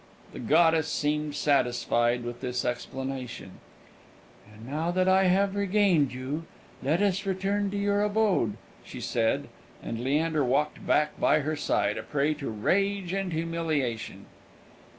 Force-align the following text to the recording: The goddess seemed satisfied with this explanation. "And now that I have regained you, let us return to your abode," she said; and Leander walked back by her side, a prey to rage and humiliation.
The 0.33 0.39
goddess 0.39 0.87
seemed 0.87 1.35
satisfied 1.35 2.23
with 2.23 2.41
this 2.41 2.65
explanation. 2.65 3.59
"And 4.51 4.67
now 4.67 4.89
that 4.89 5.07
I 5.07 5.25
have 5.25 5.55
regained 5.55 6.11
you, 6.11 6.47
let 6.81 7.03
us 7.03 7.23
return 7.23 7.69
to 7.69 7.77
your 7.77 8.01
abode," 8.01 8.57
she 8.83 8.99
said; 8.99 9.47
and 9.83 9.99
Leander 9.99 10.43
walked 10.43 10.87
back 10.87 11.19
by 11.19 11.41
her 11.41 11.55
side, 11.55 11.99
a 11.99 12.01
prey 12.01 12.33
to 12.33 12.49
rage 12.49 13.13
and 13.13 13.31
humiliation. 13.31 14.25